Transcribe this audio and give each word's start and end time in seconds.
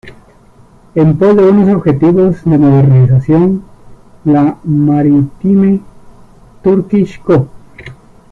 En 0.95 1.15
pos 1.19 1.35
de 1.35 1.43
unos 1.47 1.75
objetivos 1.75 2.43
de 2.43 2.57
modernización, 2.57 3.61
la 4.25 4.57
Maritime 4.63 5.79
Turkish 6.63 7.21
Co. 7.21 7.47